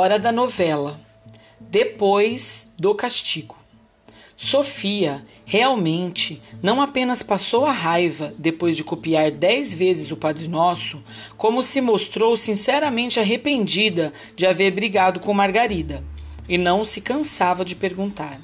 Hora 0.00 0.18
da 0.18 0.32
novela. 0.32 0.98
Depois 1.60 2.72
do 2.78 2.94
castigo. 2.94 3.54
Sofia 4.34 5.22
realmente 5.44 6.40
não 6.62 6.80
apenas 6.80 7.22
passou 7.22 7.66
a 7.66 7.70
raiva 7.70 8.32
depois 8.38 8.78
de 8.78 8.82
copiar 8.82 9.30
dez 9.30 9.74
vezes 9.74 10.10
o 10.10 10.16
Padre 10.16 10.48
Nosso, 10.48 11.02
como 11.36 11.62
se 11.62 11.82
mostrou 11.82 12.34
sinceramente 12.34 13.20
arrependida 13.20 14.10
de 14.34 14.46
haver 14.46 14.70
brigado 14.70 15.20
com 15.20 15.34
Margarida 15.34 16.02
e 16.48 16.56
não 16.56 16.82
se 16.82 17.02
cansava 17.02 17.62
de 17.62 17.76
perguntar: 17.76 18.40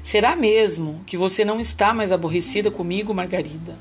Será 0.00 0.36
mesmo 0.36 1.02
que 1.04 1.16
você 1.16 1.44
não 1.44 1.58
está 1.58 1.92
mais 1.92 2.12
aborrecida 2.12 2.70
comigo, 2.70 3.12
Margarida? 3.12 3.76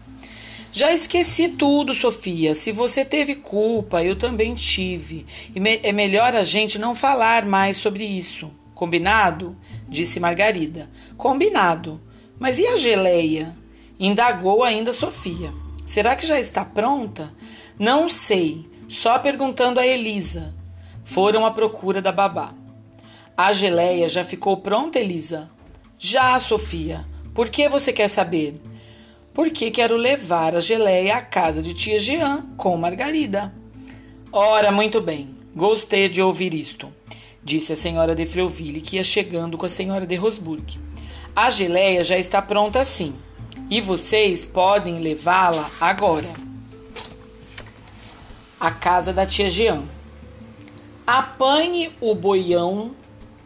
Já 0.72 0.94
esqueci 0.94 1.50
tudo, 1.50 1.94
Sofia. 1.94 2.55
Se 2.55 2.72
você 2.72 3.04
teve 3.04 3.36
culpa, 3.36 4.02
eu 4.04 4.16
também 4.16 4.55
tive. 4.55 5.26
E 5.54 5.59
me 5.59 5.82
é 5.84 5.91
melhor 5.91 6.34
a 6.34 6.45
gente 6.45 6.80
não 6.80 6.95
falar 6.95 7.45
mais 7.45 7.76
sobre 7.76 8.05
isso. 8.05 8.50
Combinado? 8.73 9.58
Disse 9.90 10.20
Margarida. 10.20 10.90
Combinado. 11.18 12.00
Mas 12.40 12.58
e 12.58 12.66
a 12.66 12.78
geleia? 12.78 13.55
Indagou 14.00 14.64
ainda 14.64 14.94
Sofia. 14.94 15.54
Será 15.86 16.16
que 16.16 16.26
já 16.26 16.40
está 16.40 16.64
pronta? 16.64 17.34
Não 17.78 18.08
sei. 18.08 18.66
Só 18.88 19.20
perguntando 19.20 19.80
a 19.80 19.86
Elisa. 19.86 20.56
Foram 21.03 21.45
à 21.45 21.52
procura 21.52 22.02
da 22.02 22.14
babá. 22.14 22.53
A 23.36 23.52
geleia 23.52 24.08
já 24.08 24.23
ficou 24.23 24.58
pronta, 24.58 25.00
Elisa? 25.00 25.52
Já, 25.98 26.40
Sofia. 26.40 27.06
Por 27.34 27.50
que 27.50 27.67
você 27.67 27.92
quer 27.92 28.08
saber? 28.08 28.59
Porque 29.34 29.71
quero 29.71 29.95
levar 29.95 30.55
a 30.55 30.59
geleia 30.59 31.17
à 31.17 31.21
casa 31.21 31.62
de 31.62 31.73
tia 31.73 31.99
Jean 31.99 32.41
com 32.58 32.76
Margarida. 32.77 33.53
Ora, 34.31 34.72
muito 34.72 35.02
bem, 35.02 35.36
gostei 35.56 36.09
de 36.09 36.22
ouvir 36.22 36.53
isto, 36.53 36.92
disse 37.44 37.73
a 37.73 37.75
senhora 37.75 38.16
de 38.16 38.25
Freuville, 38.25 38.81
que 38.81 38.97
ia 38.97 39.03
chegando 39.03 39.58
com 39.58 39.66
a 39.66 39.69
senhora 39.69 40.06
de 40.06 40.16
Rosburg. 40.16 40.80
A 41.36 41.50
geleia 41.50 42.03
já 42.03 42.17
está 42.17 42.41
pronta 42.41 42.83
sim, 42.83 43.14
e 43.69 43.80
vocês 43.80 44.45
podem 44.45 45.00
levá-la 45.00 45.69
agora. 45.80 46.28
A 48.59 48.69
casa 48.69 49.11
da 49.11 49.25
tia 49.25 49.50
Jean. 49.50 49.84
Apanhe 51.08 51.91
o 52.00 52.13
boião 52.13 52.95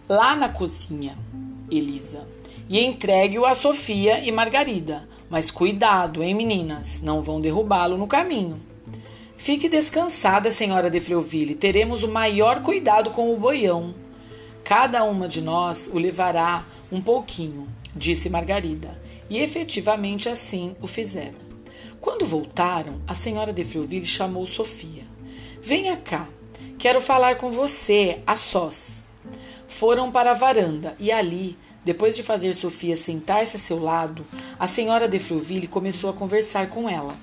lá 0.09 0.35
na 0.35 0.49
cozinha, 0.49 1.17
Elisa, 1.71 2.27
e 2.69 2.83
entregue-o 2.83 3.45
a 3.45 3.53
Sofia 3.53 4.19
e 4.19 4.31
Margarida 4.31 5.08
mas 5.30 5.49
cuidado, 5.49 6.23
hein, 6.23 6.33
meninas? 6.33 7.02
Não 7.02 7.22
vão 7.22 7.39
derrubá-lo 7.39 7.97
no 7.97 8.07
caminho. 8.07 8.61
Fique 9.35 9.67
descansada, 9.67 10.52
senhora 10.52 10.89
de 10.89 11.02
Freuville. 11.02 11.55
Teremos 11.55 12.03
o 12.03 12.07
maior 12.07 12.61
cuidado 12.61 13.11
com 13.11 13.33
o 13.33 13.38
boião. 13.38 13.94
Cada 14.63 15.03
uma 15.03 15.27
de 15.27 15.41
nós 15.41 15.89
o 15.91 15.97
levará 15.97 16.66
um 16.91 17.02
pouquinho, 17.02 17.67
disse 17.95 18.29
Margarida. 18.29 19.02
E 19.29 19.39
efetivamente 19.39 20.29
assim 20.29 20.75
o 20.81 20.88
fizeram. 20.88 21.45
Quando 22.00 22.25
voltaram, 22.25 23.02
a 23.07 23.16
senhora 23.16 23.52
de 23.52 23.66
Freuville 23.66 24.05
chamou 24.05 24.45
Sofia. 24.45 25.03
Venha 25.61 25.97
cá, 25.97 26.27
quero 26.77 27.02
falar 27.02 27.35
com 27.38 27.52
você, 27.52 28.22
a 28.27 28.35
sós. 28.35 29.04
Foram 29.77 30.09
para 30.09 30.31
a 30.31 30.33
varanda 30.33 30.95
e 30.97 31.11
ali 31.11 31.57
depois 31.83 32.15
de 32.15 32.23
fazer 32.23 32.53
Sofia 32.53 32.95
sentar-se 32.95 33.57
a 33.57 33.59
seu 33.59 33.77
lado, 33.77 34.25
a 34.57 34.65
senhora 34.67 35.05
de 35.05 35.19
Freuville 35.19 35.67
começou 35.67 36.09
a 36.09 36.13
conversar 36.13 36.69
com 36.69 36.89
ela. 36.89 37.13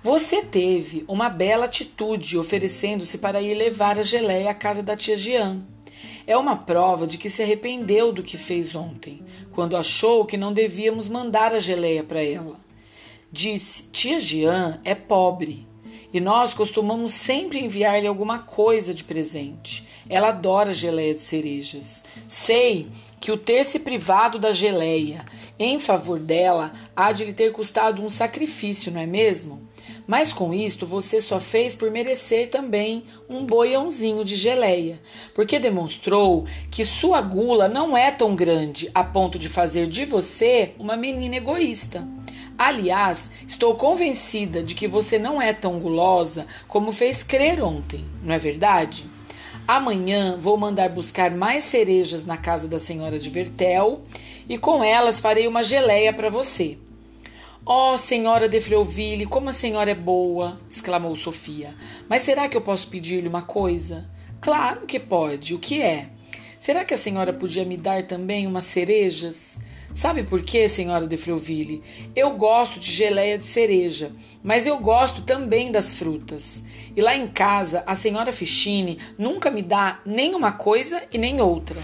Você 0.00 0.42
teve 0.42 1.04
uma 1.08 1.28
bela 1.28 1.64
atitude 1.64 2.38
oferecendo-se 2.38 3.18
para 3.18 3.42
ir 3.42 3.56
levar 3.56 3.98
a 3.98 4.04
geleia 4.04 4.52
à 4.52 4.54
casa 4.54 4.80
da 4.80 4.94
tia 4.94 5.16
Jean. 5.16 5.60
É 6.24 6.36
uma 6.36 6.56
prova 6.56 7.04
de 7.04 7.18
que 7.18 7.28
se 7.28 7.42
arrependeu 7.42 8.12
do 8.12 8.22
que 8.22 8.38
fez 8.38 8.76
ontem, 8.76 9.20
quando 9.50 9.76
achou 9.76 10.24
que 10.24 10.36
não 10.36 10.52
devíamos 10.52 11.08
mandar 11.08 11.52
a 11.52 11.58
geleia 11.58 12.04
para 12.04 12.22
ela. 12.22 12.60
Disse: 13.30 13.90
Tia 13.90 14.20
Jean 14.20 14.80
é 14.84 14.94
pobre 14.94 15.66
e 16.12 16.20
nós 16.20 16.52
costumamos 16.52 17.12
sempre 17.12 17.58
enviar-lhe 17.58 18.06
alguma 18.06 18.40
coisa 18.40 18.92
de 18.92 19.04
presente. 19.04 19.86
Ela 20.08 20.28
adora 20.28 20.72
geleia 20.72 21.14
de 21.14 21.20
cerejas. 21.20 22.04
Sei 22.28 22.88
que 23.20 23.32
o 23.32 23.36
ter 23.36 23.64
se 23.64 23.80
privado 23.80 24.38
da 24.38 24.52
geleia 24.52 25.24
em 25.58 25.78
favor 25.78 26.18
dela 26.18 26.72
há 26.94 27.12
de 27.12 27.24
lhe 27.24 27.32
ter 27.32 27.52
custado 27.52 28.04
um 28.04 28.10
sacrifício, 28.10 28.90
não 28.90 29.00
é 29.00 29.06
mesmo? 29.06 29.62
Mas 30.06 30.32
com 30.32 30.52
isto 30.52 30.86
você 30.86 31.20
só 31.20 31.38
fez 31.38 31.76
por 31.76 31.90
merecer 31.90 32.50
também 32.50 33.04
um 33.28 33.46
boiãozinho 33.46 34.24
de 34.24 34.36
geleia, 34.36 35.00
porque 35.34 35.58
demonstrou 35.58 36.44
que 36.70 36.84
sua 36.84 37.20
gula 37.20 37.68
não 37.68 37.96
é 37.96 38.10
tão 38.10 38.34
grande 38.34 38.90
a 38.94 39.04
ponto 39.04 39.38
de 39.38 39.48
fazer 39.48 39.86
de 39.86 40.04
você 40.04 40.74
uma 40.78 40.96
menina 40.96 41.36
egoísta. 41.36 42.06
Aliás, 42.64 43.32
estou 43.44 43.74
convencida 43.74 44.62
de 44.62 44.76
que 44.76 44.86
você 44.86 45.18
não 45.18 45.42
é 45.42 45.52
tão 45.52 45.80
gulosa 45.80 46.46
como 46.68 46.92
fez 46.92 47.20
crer 47.20 47.60
ontem, 47.60 48.04
não 48.22 48.32
é 48.32 48.38
verdade? 48.38 49.04
Amanhã 49.66 50.38
vou 50.40 50.56
mandar 50.56 50.88
buscar 50.88 51.32
mais 51.32 51.64
cerejas 51.64 52.24
na 52.24 52.36
casa 52.36 52.68
da 52.68 52.78
senhora 52.78 53.18
de 53.18 53.28
Vertel 53.30 54.02
e 54.48 54.56
com 54.56 54.84
elas 54.84 55.18
farei 55.18 55.48
uma 55.48 55.64
geleia 55.64 56.12
para 56.12 56.30
você. 56.30 56.78
Oh, 57.66 57.98
senhora 57.98 58.48
de 58.48 58.60
Freuville, 58.60 59.26
como 59.26 59.48
a 59.48 59.52
senhora 59.52 59.90
é 59.90 59.96
boa! 59.96 60.60
exclamou 60.70 61.16
Sofia. 61.16 61.74
Mas 62.08 62.22
será 62.22 62.48
que 62.48 62.56
eu 62.56 62.60
posso 62.60 62.86
pedir-lhe 62.86 63.26
uma 63.26 63.42
coisa? 63.42 64.08
Claro 64.40 64.86
que 64.86 65.00
pode. 65.00 65.52
O 65.52 65.58
que 65.58 65.82
é? 65.82 66.10
Será 66.60 66.84
que 66.84 66.94
a 66.94 66.96
senhora 66.96 67.32
podia 67.32 67.64
me 67.64 67.76
dar 67.76 68.04
também 68.04 68.46
umas 68.46 68.66
cerejas? 68.66 69.60
Sabe 69.94 70.22
por 70.22 70.42
quê, 70.42 70.68
senhora 70.70 71.06
de 71.06 71.18
Freuville? 71.18 71.82
Eu 72.16 72.32
gosto 72.32 72.80
de 72.80 72.90
geleia 72.90 73.36
de 73.36 73.44
cereja, 73.44 74.10
mas 74.42 74.66
eu 74.66 74.78
gosto 74.78 75.20
também 75.20 75.70
das 75.70 75.92
frutas. 75.92 76.64
E 76.96 77.00
lá 77.02 77.14
em 77.14 77.28
casa, 77.28 77.84
a 77.86 77.94
senhora 77.94 78.32
Fichine 78.32 78.98
nunca 79.18 79.50
me 79.50 79.60
dá 79.60 80.00
nem 80.06 80.34
uma 80.34 80.50
coisa 80.50 81.02
e 81.12 81.18
nem 81.18 81.42
outra. 81.42 81.76